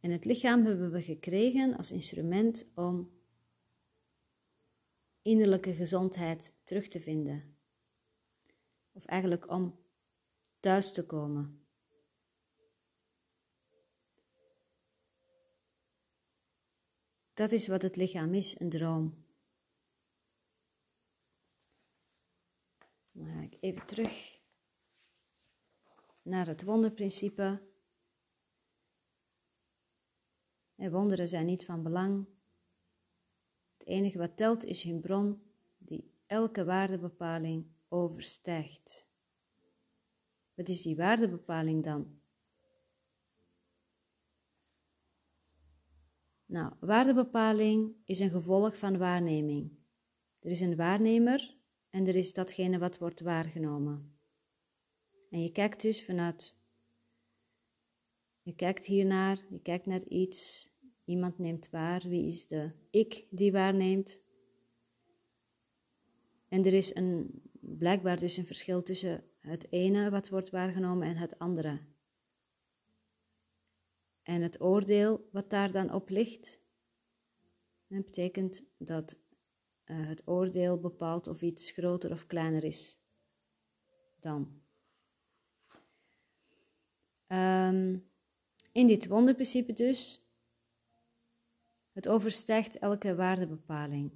En 0.00 0.10
het 0.10 0.24
lichaam 0.24 0.64
hebben 0.64 0.90
we 0.90 1.02
gekregen 1.02 1.76
als 1.76 1.92
instrument 1.92 2.66
om 2.74 3.19
innerlijke 5.22 5.74
gezondheid 5.74 6.54
terug 6.62 6.88
te 6.88 7.00
vinden. 7.00 7.56
Of 8.92 9.04
eigenlijk 9.04 9.50
om 9.50 9.78
thuis 10.60 10.92
te 10.92 11.06
komen. 11.06 11.64
Dat 17.32 17.52
is 17.52 17.66
wat 17.66 17.82
het 17.82 17.96
lichaam 17.96 18.34
is, 18.34 18.60
een 18.60 18.68
droom. 18.68 19.24
Dan 23.12 23.26
ga 23.26 23.40
ik 23.40 23.56
even 23.60 23.86
terug 23.86 24.40
naar 26.22 26.46
het 26.46 26.62
wonderprincipe. 26.62 27.68
En 30.74 30.90
wonderen 30.90 31.28
zijn 31.28 31.46
niet 31.46 31.64
van 31.64 31.82
belang 31.82 32.26
enige 33.90 34.18
wat 34.18 34.36
telt 34.36 34.64
is 34.64 34.82
hun 34.82 35.00
bron 35.00 35.42
die 35.78 36.10
elke 36.26 36.64
waardebepaling 36.64 37.66
overstijgt. 37.88 39.06
Wat 40.54 40.68
is 40.68 40.82
die 40.82 40.96
waardebepaling 40.96 41.84
dan? 41.84 42.20
Nou, 46.46 46.72
waardebepaling 46.80 47.94
is 48.04 48.18
een 48.20 48.30
gevolg 48.30 48.78
van 48.78 48.98
waarneming. 48.98 49.70
Er 50.40 50.50
is 50.50 50.60
een 50.60 50.76
waarnemer 50.76 51.54
en 51.90 52.06
er 52.06 52.16
is 52.16 52.32
datgene 52.32 52.78
wat 52.78 52.98
wordt 52.98 53.20
waargenomen. 53.20 54.18
En 55.30 55.42
je 55.42 55.52
kijkt 55.52 55.80
dus 55.80 56.04
vanuit, 56.04 56.56
je 58.42 58.54
kijkt 58.54 58.84
hiernaar, 58.84 59.44
je 59.50 59.60
kijkt 59.60 59.86
naar 59.86 60.04
iets 60.04 60.69
Iemand 61.10 61.38
neemt 61.38 61.70
waar. 61.70 62.08
Wie 62.08 62.26
is 62.26 62.46
de 62.46 62.70
ik 62.90 63.26
die 63.30 63.52
waarneemt? 63.52 64.20
En 66.48 66.64
er 66.64 66.72
is 66.72 66.94
een, 66.94 67.42
blijkbaar 67.60 68.20
dus 68.20 68.36
een 68.36 68.46
verschil 68.46 68.82
tussen 68.82 69.24
het 69.38 69.72
ene 69.72 70.10
wat 70.10 70.28
wordt 70.28 70.50
waargenomen 70.50 71.08
en 71.08 71.16
het 71.16 71.38
andere. 71.38 71.80
En 74.22 74.42
het 74.42 74.60
oordeel 74.60 75.28
wat 75.32 75.50
daar 75.50 75.72
dan 75.72 75.92
op 75.92 76.08
ligt, 76.08 76.60
dat 77.86 78.04
betekent 78.04 78.64
dat 78.76 79.18
uh, 79.84 80.06
het 80.08 80.26
oordeel 80.26 80.78
bepaalt 80.78 81.26
of 81.26 81.42
iets 81.42 81.70
groter 81.70 82.10
of 82.10 82.26
kleiner 82.26 82.64
is 82.64 82.98
dan. 84.20 84.62
Um, 87.26 88.10
in 88.72 88.86
dit 88.86 89.06
wonderprincipe 89.06 89.72
dus 89.72 90.29
het 91.92 92.08
overstijgt 92.08 92.78
elke 92.78 93.14
waardebepaling. 93.14 94.12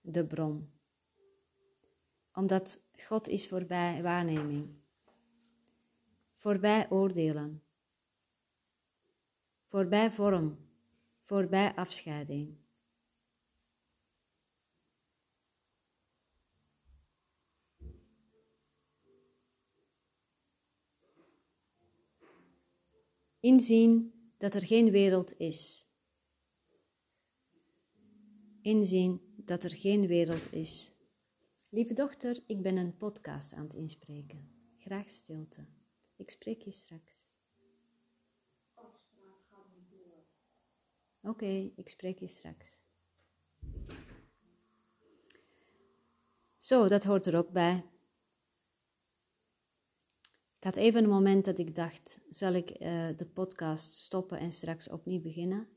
De 0.00 0.26
bron. 0.26 0.72
Omdat 2.32 2.82
God 2.92 3.28
is 3.28 3.48
voorbij 3.48 4.02
waarneming. 4.02 4.80
Voorbij 6.34 6.90
oordelen. 6.90 7.62
Voorbij 9.64 10.10
vorm. 10.10 10.58
Voorbij 11.20 11.74
afscheiding. 11.74 12.60
Inzien 23.40 24.11
dat 24.42 24.54
er 24.54 24.66
geen 24.66 24.90
wereld 24.90 25.38
is. 25.38 25.86
Inzien 28.62 29.20
dat 29.36 29.64
er 29.64 29.70
geen 29.70 30.06
wereld 30.06 30.52
is. 30.52 30.92
Lieve 31.70 31.94
dochter, 31.94 32.40
ik 32.46 32.62
ben 32.62 32.76
een 32.76 32.96
podcast 32.96 33.52
aan 33.52 33.62
het 33.62 33.74
inspreken. 33.74 34.50
Graag 34.78 35.10
stilte. 35.10 35.66
Ik 36.16 36.30
spreek 36.30 36.62
je 36.62 36.72
straks. 36.72 37.32
Oké, 41.20 41.70
ik 41.76 41.88
spreek 41.88 42.18
je 42.18 42.26
straks. 42.26 42.80
Zo, 46.56 46.88
dat 46.88 47.04
hoort 47.04 47.26
er 47.26 47.36
ook 47.36 47.50
bij. 47.50 47.91
Had 50.72 50.82
even 50.82 51.04
een 51.04 51.10
moment 51.10 51.44
dat 51.44 51.58
ik 51.58 51.74
dacht, 51.74 52.20
zal 52.28 52.52
ik 52.52 52.70
uh, 52.70 53.08
de 53.16 53.26
podcast 53.32 53.92
stoppen 53.92 54.38
en 54.38 54.52
straks 54.52 54.88
opnieuw 54.88 55.20
beginnen? 55.20 55.68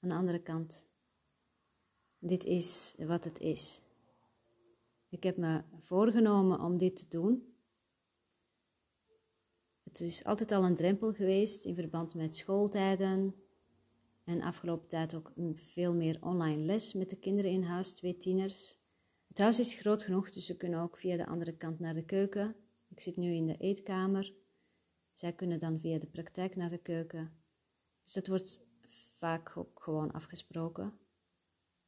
Aan 0.00 0.08
de 0.08 0.14
andere 0.14 0.42
kant, 0.42 0.86
dit 2.18 2.44
is 2.44 2.94
wat 2.98 3.24
het 3.24 3.40
is. 3.40 3.82
ik 5.08 5.22
heb 5.22 5.36
me 5.36 5.62
voorgenomen 5.80 6.60
om 6.60 6.76
dit 6.76 6.96
te 6.96 7.06
doen. 7.08 7.54
Het 9.82 10.00
is 10.00 10.24
altijd 10.24 10.52
al 10.52 10.64
een 10.64 10.74
drempel 10.74 11.12
geweest 11.12 11.64
in 11.64 11.74
verband 11.74 12.14
met 12.14 12.36
schooltijden 12.36 13.34
en 14.24 14.42
afgelopen 14.42 14.88
tijd 14.88 15.14
ook 15.14 15.32
veel 15.54 15.94
meer 15.94 16.18
online 16.20 16.62
les 16.62 16.94
met 16.94 17.10
de 17.10 17.16
kinderen 17.16 17.50
in 17.50 17.62
huis, 17.62 17.92
twee 17.92 18.16
tieners. 18.16 18.76
Het 19.28 19.38
huis 19.38 19.58
is 19.58 19.74
groot 19.74 20.02
genoeg, 20.02 20.30
dus 20.30 20.46
ze 20.46 20.56
kunnen 20.56 20.80
ook 20.80 20.96
via 20.96 21.16
de 21.16 21.26
andere 21.26 21.56
kant 21.56 21.78
naar 21.78 21.94
de 21.94 22.04
keuken. 22.04 22.56
Ik 22.88 23.00
zit 23.00 23.16
nu 23.16 23.34
in 23.34 23.46
de 23.46 23.56
eetkamer. 23.56 24.34
Zij 25.12 25.32
kunnen 25.32 25.58
dan 25.58 25.80
via 25.80 25.98
de 25.98 26.06
praktijk 26.06 26.56
naar 26.56 26.70
de 26.70 26.78
keuken. 26.78 27.32
Dus 28.04 28.12
dat 28.12 28.26
wordt 28.26 28.66
vaak 29.16 29.56
ook 29.56 29.82
gewoon 29.82 30.12
afgesproken. 30.12 30.98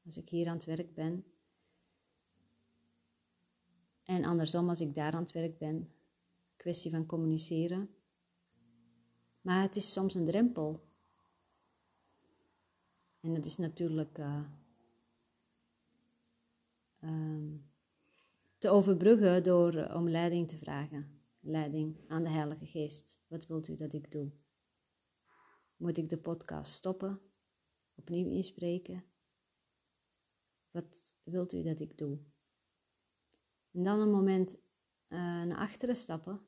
Als 0.05 0.17
ik 0.17 0.29
hier 0.29 0.49
aan 0.49 0.57
het 0.57 0.65
werk 0.65 0.95
ben. 0.95 1.25
En 4.03 4.25
andersom, 4.25 4.69
als 4.69 4.81
ik 4.81 4.95
daar 4.95 5.13
aan 5.13 5.23
het 5.23 5.33
werk 5.33 5.59
ben. 5.59 5.93
Kwestie 6.57 6.91
van 6.91 7.07
communiceren. 7.07 7.95
Maar 9.41 9.63
het 9.63 9.77
is 9.77 9.93
soms 9.93 10.15
een 10.15 10.25
drempel. 10.25 10.87
En 13.21 13.35
dat 13.35 13.45
is 13.45 13.57
natuurlijk 13.57 14.19
uh, 14.19 14.45
um, 17.01 17.68
te 18.59 18.69
overbruggen 18.69 19.43
door 19.43 19.75
uh, 19.75 19.95
om 19.95 20.09
leiding 20.09 20.49
te 20.49 20.57
vragen. 20.57 21.21
Leiding 21.41 22.01
aan 22.09 22.23
de 22.23 22.31
Heilige 22.31 22.67
Geest. 22.67 23.21
Wat 23.27 23.47
wilt 23.47 23.69
u 23.69 23.75
dat 23.75 23.93
ik 23.93 24.11
doe? 24.11 24.33
Moet 25.77 25.97
ik 25.97 26.09
de 26.09 26.19
podcast 26.19 26.73
stoppen? 26.73 27.21
Opnieuw 27.95 28.31
inspreken? 28.31 29.05
Wat 30.71 31.17
wilt 31.23 31.53
u 31.53 31.63
dat 31.63 31.81
ik 31.81 31.99
doe? 31.99 32.19
En 33.73 33.83
dan 33.83 34.01
een 34.01 34.11
moment 34.11 34.55
uh, 34.55 35.19
naar 35.19 35.57
achteren 35.57 35.97
stappen. 35.97 36.41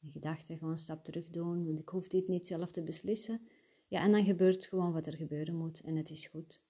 In 0.00 0.10
gedachten 0.10 0.56
gewoon 0.56 0.72
een 0.72 0.78
stap 0.78 1.04
terug 1.04 1.28
doen, 1.28 1.66
want 1.66 1.78
ik 1.78 1.88
hoef 1.88 2.08
dit 2.08 2.28
niet 2.28 2.46
zelf 2.46 2.70
te 2.72 2.82
beslissen. 2.82 3.48
Ja, 3.88 4.00
en 4.00 4.12
dan 4.12 4.24
gebeurt 4.24 4.66
gewoon 4.66 4.92
wat 4.92 5.06
er 5.06 5.16
gebeuren 5.16 5.54
moet 5.54 5.80
en 5.80 5.96
het 5.96 6.10
is 6.10 6.26
goed. 6.26 6.60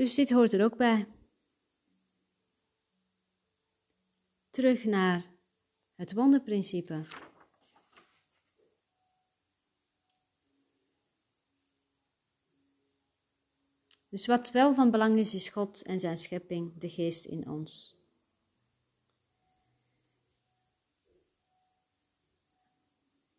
Dus 0.00 0.14
dit 0.14 0.30
hoort 0.30 0.52
er 0.52 0.64
ook 0.64 0.76
bij. 0.76 1.06
Terug 4.50 4.84
naar 4.84 5.26
het 5.94 6.12
wonderprincipe. 6.12 7.04
Dus 14.08 14.26
wat 14.26 14.50
wel 14.50 14.74
van 14.74 14.90
belang 14.90 15.18
is, 15.18 15.34
is 15.34 15.48
God 15.48 15.82
en 15.82 16.00
zijn 16.00 16.18
schepping, 16.18 16.78
de 16.78 16.88
geest 16.88 17.24
in 17.24 17.48
ons. 17.48 17.96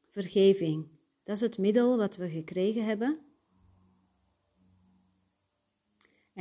Vergeving, 0.08 0.90
dat 1.24 1.36
is 1.36 1.42
het 1.42 1.58
middel 1.58 1.98
wat 1.98 2.16
we 2.16 2.30
gekregen 2.30 2.86
hebben. 2.86 3.31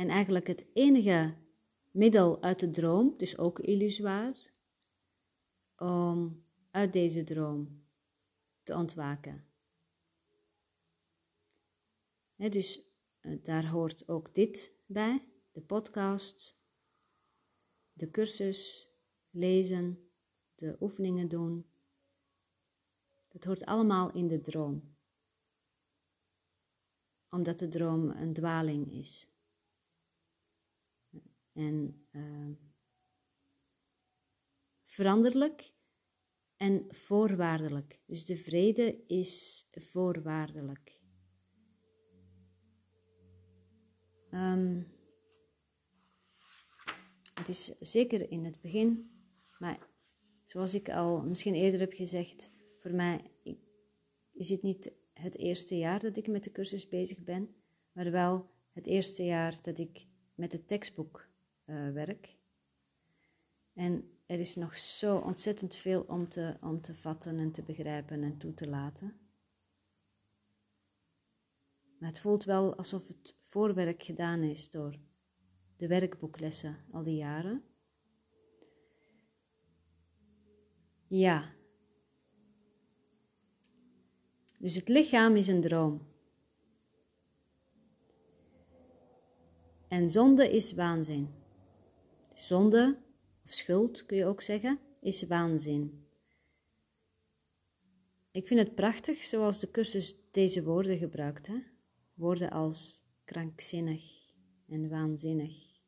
En 0.01 0.09
eigenlijk 0.09 0.47
het 0.47 0.65
enige 0.73 1.35
middel 1.91 2.41
uit 2.41 2.59
de 2.59 2.69
droom, 2.69 3.17
dus 3.17 3.37
ook 3.37 3.59
illusoir, 3.59 4.51
om 5.77 6.45
uit 6.71 6.93
deze 6.93 7.23
droom 7.23 7.83
te 8.63 8.75
ontwaken. 8.75 9.45
dus 12.35 12.81
eh, 13.19 13.43
daar 13.43 13.67
hoort 13.67 14.07
ook 14.07 14.33
dit 14.35 14.73
bij, 14.85 15.25
de 15.51 15.61
podcast, 15.61 16.61
de 17.93 18.11
cursus, 18.11 18.89
lezen, 19.29 20.09
de 20.55 20.77
oefeningen 20.79 21.27
doen. 21.27 21.65
Dat 23.27 23.43
hoort 23.43 23.65
allemaal 23.65 24.13
in 24.13 24.27
de 24.27 24.41
droom. 24.41 24.95
Omdat 27.29 27.59
de 27.59 27.67
droom 27.67 28.09
een 28.09 28.33
dwaling 28.33 28.91
is. 28.91 29.30
En 31.53 32.05
uh, 32.11 32.55
veranderlijk 34.83 35.73
en 36.57 36.85
voorwaardelijk. 36.89 38.01
Dus 38.05 38.25
de 38.25 38.37
vrede 38.37 39.03
is 39.07 39.65
voorwaardelijk. 39.71 40.99
Um, 44.33 44.87
het 47.33 47.49
is 47.49 47.79
zeker 47.79 48.31
in 48.31 48.45
het 48.45 48.61
begin, 48.61 49.11
maar 49.59 49.87
zoals 50.43 50.73
ik 50.73 50.89
al 50.89 51.21
misschien 51.21 51.53
eerder 51.53 51.79
heb 51.79 51.93
gezegd, 51.93 52.49
voor 52.77 52.91
mij 52.91 53.31
is 54.31 54.49
het 54.49 54.61
niet 54.61 54.93
het 55.13 55.37
eerste 55.37 55.77
jaar 55.77 55.99
dat 55.99 56.17
ik 56.17 56.27
met 56.27 56.43
de 56.43 56.51
cursus 56.51 56.87
bezig 56.87 57.23
ben, 57.23 57.55
maar 57.91 58.11
wel 58.11 58.49
het 58.71 58.87
eerste 58.87 59.23
jaar 59.23 59.59
dat 59.61 59.77
ik 59.77 60.05
met 60.35 60.51
het 60.51 60.67
tekstboek 60.67 61.29
uh, 61.65 61.91
werk. 61.91 62.37
En 63.73 64.19
er 64.25 64.39
is 64.39 64.55
nog 64.55 64.77
zo 64.77 65.17
ontzettend 65.17 65.75
veel 65.75 66.01
om 66.01 66.29
te, 66.29 66.57
om 66.61 66.81
te 66.81 66.95
vatten 66.95 67.39
en 67.39 67.51
te 67.51 67.63
begrijpen 67.63 68.23
en 68.23 68.37
toe 68.37 68.53
te 68.53 68.69
laten. 68.69 69.19
Maar 71.97 72.09
het 72.09 72.19
voelt 72.19 72.43
wel 72.43 72.75
alsof 72.75 73.07
het 73.07 73.37
voorwerk 73.39 74.03
gedaan 74.03 74.43
is 74.43 74.69
door 74.69 74.99
de 75.75 75.87
werkboeklessen 75.87 76.75
al 76.91 77.03
die 77.03 77.15
jaren. 77.15 77.63
Ja. 81.07 81.53
Dus 84.57 84.75
het 84.75 84.87
lichaam 84.87 85.35
is 85.35 85.47
een 85.47 85.61
droom. 85.61 86.09
En 89.87 90.11
zonde 90.11 90.51
is 90.51 90.73
waanzin. 90.73 91.40
Zonde, 92.41 92.97
of 93.45 93.53
schuld 93.53 94.05
kun 94.05 94.17
je 94.17 94.25
ook 94.25 94.41
zeggen, 94.41 94.79
is 94.99 95.23
waanzin. 95.23 96.07
Ik 98.31 98.47
vind 98.47 98.59
het 98.59 98.75
prachtig 98.75 99.17
zoals 99.17 99.59
de 99.59 99.71
cursus 99.71 100.15
deze 100.31 100.63
woorden 100.63 100.97
gebruikt. 100.97 101.47
Hè? 101.47 101.63
Woorden 102.13 102.49
als 102.49 103.03
krankzinnig 103.23 104.33
en 104.67 104.89
waanzinnig. 104.89 105.79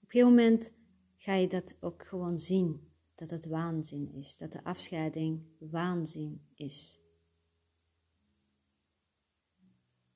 Op 0.00 0.10
een 0.10 0.20
gegeven 0.20 0.28
moment 0.28 0.72
ga 1.16 1.34
je 1.34 1.46
dat 1.46 1.76
ook 1.80 2.06
gewoon 2.06 2.38
zien, 2.38 2.92
dat 3.14 3.30
het 3.30 3.46
waanzin 3.46 4.12
is, 4.12 4.36
dat 4.36 4.52
de 4.52 4.64
afscheiding 4.64 5.42
waanzin 5.58 6.46
is. 6.54 7.00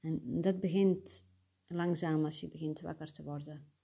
En 0.00 0.40
dat 0.40 0.60
begint 0.60 1.24
langzaam 1.66 2.24
als 2.24 2.40
je 2.40 2.48
begint 2.48 2.80
wakker 2.80 3.12
te 3.12 3.22
worden. 3.22 3.76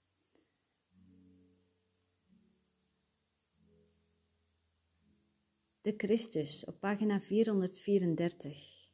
De 5.85 5.93
Christus 5.97 6.65
op 6.65 6.79
pagina 6.79 7.21
434. 7.21 8.89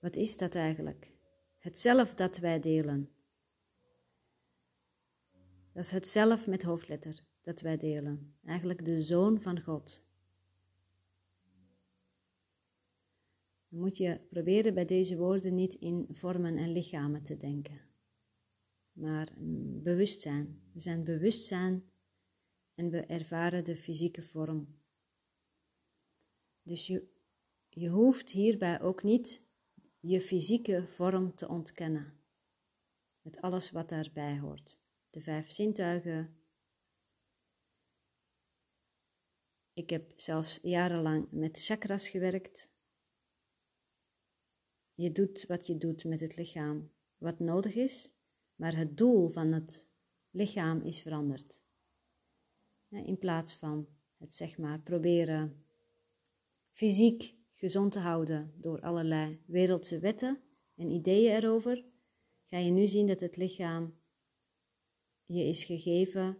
Wat 0.00 0.16
is 0.16 0.36
dat 0.36 0.54
eigenlijk? 0.54 1.12
Het 1.58 1.78
zelf 1.78 2.14
dat 2.14 2.38
wij 2.38 2.60
delen. 2.60 3.10
Dat 5.72 5.84
is 5.84 5.90
het 5.90 6.08
zelf 6.08 6.46
met 6.46 6.62
hoofdletter 6.62 7.24
dat 7.42 7.60
wij 7.60 7.76
delen. 7.76 8.34
Eigenlijk 8.44 8.84
de 8.84 9.00
Zoon 9.00 9.40
van 9.40 9.60
God. 9.60 10.02
Dan 13.68 13.80
moet 13.80 13.96
je 13.96 14.20
proberen 14.30 14.74
bij 14.74 14.84
deze 14.84 15.16
woorden 15.16 15.54
niet 15.54 15.74
in 15.74 16.06
vormen 16.10 16.56
en 16.56 16.72
lichamen 16.72 17.22
te 17.22 17.36
denken, 17.36 17.80
maar 18.92 19.34
bewustzijn. 19.82 20.65
We 20.76 20.82
zijn 20.82 21.04
bewustzijn 21.04 21.90
en 22.74 22.90
we 22.90 23.00
ervaren 23.00 23.64
de 23.64 23.76
fysieke 23.76 24.22
vorm. 24.22 24.78
Dus 26.62 26.86
je, 26.86 27.08
je 27.68 27.88
hoeft 27.88 28.30
hierbij 28.30 28.80
ook 28.80 29.02
niet 29.02 29.42
je 30.00 30.20
fysieke 30.20 30.86
vorm 30.86 31.34
te 31.34 31.48
ontkennen, 31.48 32.20
met 33.22 33.40
alles 33.40 33.70
wat 33.70 33.88
daarbij 33.88 34.38
hoort. 34.38 34.78
De 35.10 35.20
vijf 35.20 35.50
zintuigen. 35.50 36.36
Ik 39.72 39.90
heb 39.90 40.12
zelfs 40.16 40.58
jarenlang 40.62 41.30
met 41.30 41.64
chakras 41.64 42.08
gewerkt. 42.08 42.70
Je 44.94 45.12
doet 45.12 45.46
wat 45.46 45.66
je 45.66 45.78
doet 45.78 46.04
met 46.04 46.20
het 46.20 46.36
lichaam, 46.36 46.92
wat 47.16 47.38
nodig 47.38 47.74
is, 47.74 48.14
maar 48.54 48.76
het 48.76 48.96
doel 48.96 49.28
van 49.28 49.52
het 49.52 49.94
lichaam 50.36 50.80
is 50.80 51.02
veranderd. 51.02 51.62
In 52.88 53.18
plaats 53.18 53.54
van 53.54 53.88
het 54.16 54.34
zeg 54.34 54.58
maar 54.58 54.80
proberen 54.80 55.64
fysiek 56.70 57.34
gezond 57.54 57.92
te 57.92 57.98
houden 57.98 58.52
door 58.56 58.80
allerlei 58.80 59.40
wereldse 59.46 59.98
wetten 59.98 60.40
en 60.74 60.90
ideeën 60.90 61.32
erover, 61.32 61.84
ga 62.44 62.58
je 62.58 62.70
nu 62.70 62.86
zien 62.86 63.06
dat 63.06 63.20
het 63.20 63.36
lichaam 63.36 63.94
je 65.24 65.44
is 65.44 65.64
gegeven 65.64 66.36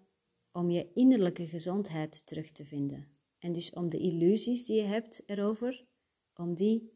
om 0.52 0.70
je 0.70 0.92
innerlijke 0.92 1.46
gezondheid 1.46 2.26
terug 2.26 2.52
te 2.52 2.64
vinden. 2.64 3.08
En 3.38 3.52
dus 3.52 3.70
om 3.70 3.88
de 3.88 3.98
illusies 3.98 4.64
die 4.64 4.76
je 4.76 4.82
hebt 4.82 5.22
erover, 5.26 5.86
om 6.34 6.54
die 6.54 6.92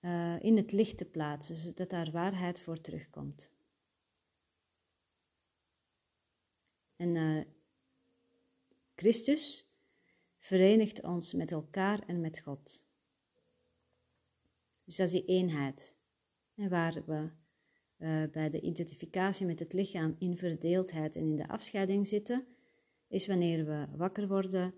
uh, 0.00 0.42
in 0.42 0.56
het 0.56 0.72
licht 0.72 0.96
te 0.96 1.04
plaatsen, 1.04 1.56
zodat 1.56 1.90
daar 1.90 2.10
waarheid 2.10 2.60
voor 2.60 2.80
terugkomt. 2.80 3.50
En 7.00 7.14
uh, 7.14 7.42
Christus 8.94 9.68
verenigt 10.38 11.02
ons 11.02 11.32
met 11.32 11.52
elkaar 11.52 12.00
en 12.06 12.20
met 12.20 12.40
God. 12.40 12.84
Dus 14.84 14.96
dat 14.96 15.06
is 15.06 15.12
die 15.12 15.24
eenheid. 15.24 15.96
En 16.54 16.68
waar 16.68 17.02
we 17.06 17.30
uh, 17.98 18.30
bij 18.30 18.50
de 18.50 18.60
identificatie 18.60 19.46
met 19.46 19.58
het 19.58 19.72
lichaam 19.72 20.16
in 20.18 20.36
verdeeldheid 20.36 21.16
en 21.16 21.24
in 21.24 21.36
de 21.36 21.48
afscheiding 21.48 22.06
zitten, 22.06 22.46
is 23.08 23.26
wanneer 23.26 23.66
we 23.66 23.86
wakker 23.96 24.28
worden, 24.28 24.74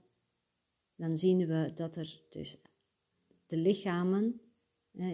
dan 0.96 1.16
zien 1.16 1.46
we 1.46 1.70
dat 1.74 1.96
er 1.96 2.22
dus 2.30 2.56
de 3.46 3.56
lichamen, 3.56 4.40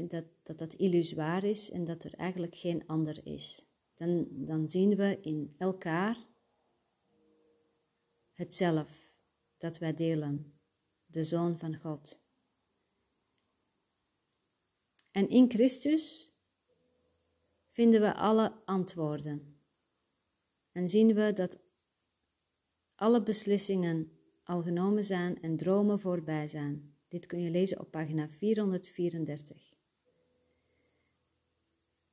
dat, 0.08 0.24
dat 0.42 0.58
dat 0.58 0.74
illusoir 0.74 1.44
is 1.44 1.70
en 1.70 1.84
dat 1.84 2.04
er 2.04 2.14
eigenlijk 2.14 2.54
geen 2.54 2.86
ander 2.86 3.26
is. 3.26 3.66
Dan, 3.94 4.26
dan 4.30 4.68
zien 4.68 4.96
we 4.96 5.18
in 5.20 5.54
elkaar 5.58 6.27
het 8.38 8.54
zelf 8.54 9.12
dat 9.56 9.78
wij 9.78 9.94
delen, 9.94 10.60
de 11.06 11.24
Zoon 11.24 11.58
van 11.58 11.76
God. 11.76 12.20
En 15.10 15.28
in 15.28 15.50
Christus 15.50 16.32
vinden 17.68 18.00
we 18.00 18.14
alle 18.14 18.64
antwoorden 18.64 19.60
en 20.72 20.88
zien 20.88 21.14
we 21.14 21.32
dat 21.32 21.58
alle 22.94 23.22
beslissingen 23.22 24.12
al 24.44 24.62
genomen 24.62 25.04
zijn 25.04 25.42
en 25.42 25.56
dromen 25.56 26.00
voorbij 26.00 26.48
zijn. 26.48 26.96
Dit 27.08 27.26
kun 27.26 27.40
je 27.40 27.50
lezen 27.50 27.80
op 27.80 27.90
pagina 27.90 28.28
434. 28.28 29.74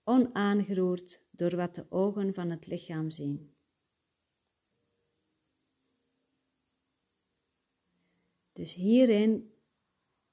Onaangeroerd 0.03 1.21
door 1.31 1.55
wat 1.55 1.75
de 1.75 1.85
ogen 1.89 2.33
van 2.33 2.49
het 2.49 2.67
lichaam 2.67 3.11
zien. 3.11 3.55
Dus 8.56 8.74
hierin 8.74 9.54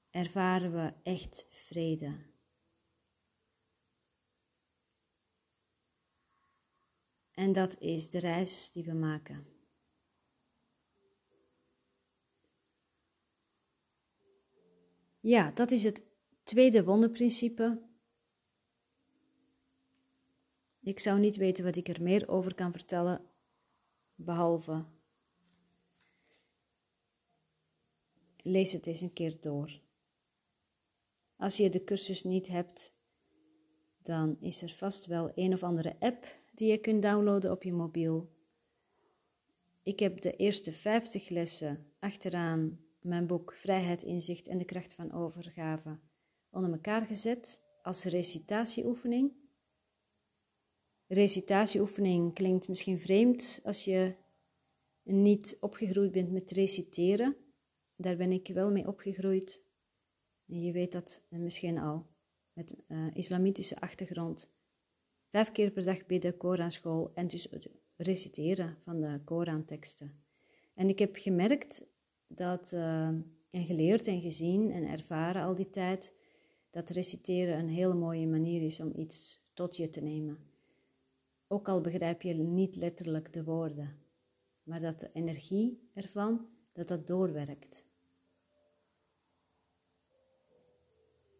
ervaren 0.09 0.71
we 0.71 0.93
echt 1.03 1.45
vrede. 1.49 2.15
En 7.31 7.51
dat 7.51 7.79
is 7.79 8.09
de 8.09 8.19
reis 8.19 8.71
die 8.71 8.83
we 8.83 8.93
maken. 8.93 9.47
Ja, 15.19 15.51
dat 15.51 15.71
is 15.71 15.83
het 15.83 16.03
tweede 16.43 16.83
wonderprincipe. 16.83 17.81
Ik 20.79 20.99
zou 20.99 21.19
niet 21.19 21.35
weten 21.35 21.63
wat 21.63 21.75
ik 21.75 21.87
er 21.87 22.01
meer 22.01 22.27
over 22.27 22.55
kan 22.55 22.71
vertellen, 22.71 23.31
behalve 24.15 24.85
lees 28.43 28.71
het 28.71 28.87
eens 28.87 29.01
een 29.01 29.13
keer 29.13 29.41
door. 29.41 29.81
Als 31.35 31.57
je 31.57 31.69
de 31.69 31.83
cursus 31.83 32.23
niet 32.23 32.47
hebt, 32.47 32.93
dan 34.01 34.37
is 34.39 34.61
er 34.61 34.69
vast 34.69 35.05
wel 35.05 35.31
een 35.35 35.53
of 35.53 35.63
andere 35.63 35.99
app 35.99 36.37
die 36.53 36.71
je 36.71 36.77
kunt 36.77 37.01
downloaden 37.01 37.51
op 37.51 37.63
je 37.63 37.73
mobiel. 37.73 38.29
Ik 39.83 39.99
heb 39.99 40.21
de 40.21 40.35
eerste 40.35 40.71
50 40.71 41.29
lessen 41.29 41.93
achteraan 41.99 42.79
mijn 43.01 43.27
boek 43.27 43.53
Vrijheid, 43.53 44.03
Inzicht 44.03 44.47
en 44.47 44.57
de 44.57 44.65
Kracht 44.65 44.93
van 44.93 45.11
Overgave 45.11 45.99
onder 46.49 46.71
elkaar 46.71 47.01
gezet 47.01 47.61
als 47.81 48.03
recitatieoefening. 48.03 49.31
Recitatieoefening 51.07 52.33
klinkt 52.33 52.67
misschien 52.67 52.99
vreemd 52.99 53.59
als 53.63 53.85
je 53.85 54.15
niet 55.03 55.57
opgegroeid 55.59 56.11
bent 56.11 56.31
met 56.31 56.51
reciteren. 56.51 57.35
Daar 58.03 58.15
ben 58.15 58.31
ik 58.31 58.47
wel 58.47 58.71
mee 58.71 58.87
opgegroeid. 58.87 59.61
En 60.47 60.61
je 60.61 60.71
weet 60.71 60.91
dat 60.91 61.21
misschien 61.29 61.77
al, 61.77 62.07
met 62.53 62.75
uh, 62.87 63.07
islamitische 63.13 63.79
achtergrond. 63.79 64.51
Vijf 65.27 65.51
keer 65.51 65.71
per 65.71 65.83
dag 65.83 66.05
bidden, 66.05 66.37
Koranschool 66.37 67.11
en 67.13 67.27
dus 67.27 67.47
reciteren 67.97 68.77
van 68.79 69.01
de 69.01 69.21
Koranteksten. 69.23 70.23
En 70.73 70.89
ik 70.89 70.99
heb 70.99 71.15
gemerkt 71.15 71.85
dat, 72.27 72.71
uh, 72.71 73.07
en 73.49 73.65
geleerd 73.65 74.07
en 74.07 74.21
gezien 74.21 74.71
en 74.71 74.87
ervaren 74.87 75.43
al 75.43 75.55
die 75.55 75.69
tijd, 75.69 76.13
dat 76.69 76.89
reciteren 76.89 77.59
een 77.59 77.69
hele 77.69 77.93
mooie 77.93 78.27
manier 78.27 78.61
is 78.61 78.79
om 78.79 78.91
iets 78.95 79.45
tot 79.53 79.77
je 79.77 79.89
te 79.89 80.01
nemen. 80.01 80.37
Ook 81.47 81.67
al 81.67 81.81
begrijp 81.81 82.21
je 82.21 82.33
niet 82.33 82.75
letterlijk 82.75 83.33
de 83.33 83.43
woorden, 83.43 83.99
maar 84.63 84.81
dat 84.81 84.99
de 84.99 85.09
energie 85.13 85.89
ervan, 85.93 86.51
dat 86.71 86.87
dat 86.87 87.07
doorwerkt. 87.07 87.91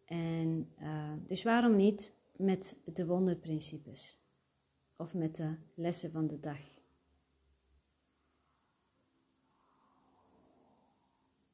En 0.04 0.72
uh, 0.80 1.12
dus 1.26 1.42
waarom 1.42 1.76
niet 1.76 2.12
met 2.36 2.80
de 2.84 3.06
wonderprincipes 3.06 4.20
of 4.96 5.14
met 5.14 5.36
de 5.36 5.56
lessen 5.74 6.10
van 6.10 6.26
de 6.26 6.40
dag? 6.40 6.58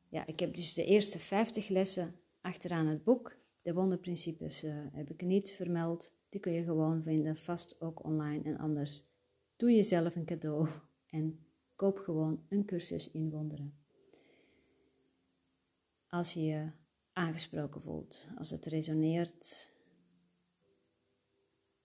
Ja, 0.08 0.26
ik 0.26 0.40
heb 0.40 0.54
dus 0.54 0.74
de 0.74 0.84
eerste 0.84 1.18
50 1.18 1.68
lessen 1.68 2.14
achteraan 2.40 2.86
het 2.86 3.04
boek. 3.04 3.36
De 3.62 3.74
wonderprincipes 3.74 4.64
uh, 4.64 4.74
heb 4.92 5.10
ik 5.10 5.22
niet 5.22 5.52
vermeld. 5.52 6.12
Die 6.28 6.40
kun 6.40 6.52
je 6.52 6.64
gewoon 6.64 7.02
vinden, 7.02 7.36
vast 7.36 7.80
ook 7.80 8.04
online. 8.04 8.44
En 8.44 8.58
anders 8.58 9.04
doe 9.56 9.72
jezelf 9.72 10.16
een 10.16 10.24
cadeau 10.24 10.68
en 11.10 11.46
koop 11.76 11.98
gewoon 11.98 12.44
een 12.48 12.64
cursus 12.64 13.10
in 13.10 13.30
wonderen. 13.30 13.74
Als 16.08 16.32
je 16.32 16.70
aangesproken 17.12 17.83
voelt, 17.83 18.27
als 18.38 18.51
het 18.51 18.66
resoneert. 18.66 19.73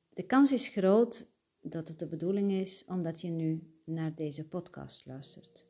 De 0.09 0.23
kans 0.23 0.51
is 0.51 0.67
groot 0.67 1.27
dat 1.61 1.87
het 1.87 1.99
de 1.99 2.07
bedoeling 2.07 2.51
is 2.51 2.85
omdat 2.85 3.21
je 3.21 3.29
nu 3.29 3.73
naar 3.85 4.15
deze 4.15 4.47
podcast 4.47 5.05
luistert. 5.05 5.65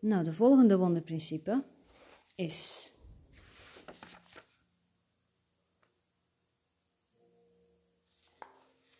Nou, 0.00 0.24
de 0.24 0.32
volgende 0.32 0.78
wonderprincipe 0.78 1.64
is 2.34 2.92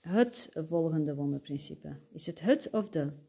het 0.01 0.51
volgende 0.55 1.15
wonderprincipe. 1.15 2.01
Is 2.13 2.27
het 2.27 2.41
het 2.41 2.71
of 2.71 2.89
de? 2.89 3.28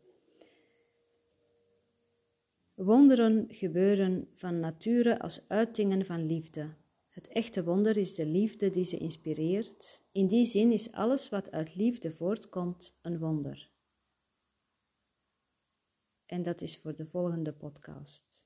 Wonderen 2.79 3.45
gebeuren 3.49 4.29
van 4.33 4.59
nature 4.59 5.19
als 5.19 5.47
uitingen 5.47 6.05
van 6.05 6.25
liefde. 6.25 6.75
Het 7.09 7.27
echte 7.27 7.63
wonder 7.63 7.97
is 7.97 8.15
de 8.15 8.25
liefde 8.25 8.69
die 8.69 8.83
ze 8.83 8.97
inspireert. 8.97 10.03
In 10.11 10.27
die 10.27 10.43
zin 10.43 10.71
is 10.71 10.91
alles 10.91 11.29
wat 11.29 11.51
uit 11.51 11.75
liefde 11.75 12.11
voortkomt 12.11 12.97
een 13.01 13.19
wonder. 13.19 13.71
En 16.25 16.41
dat 16.41 16.61
is 16.61 16.77
voor 16.77 16.95
de 16.95 17.05
volgende 17.05 17.53
podcast. 17.53 18.43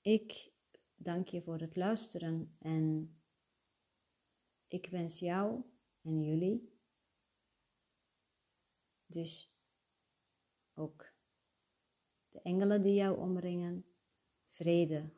Ik 0.00 0.52
dank 0.94 1.28
je 1.28 1.42
voor 1.42 1.58
het 1.58 1.76
luisteren 1.76 2.56
en 2.58 3.16
ik 4.68 4.86
wens 4.90 5.18
jou 5.18 5.62
en 6.02 6.22
jullie 6.22 6.76
dus 9.08 9.56
ook 10.74 11.06
de 12.28 12.40
engelen 12.40 12.80
die 12.80 12.94
jou 12.94 13.18
omringen, 13.18 13.84
vrede. 14.48 15.10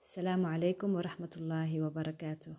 Assalamu 0.00 0.44
alaikum 0.44 0.92
wa 0.92 1.00
rahmatullahi 1.00 1.80
wa 1.80 1.90
barakatuh. 1.90 2.56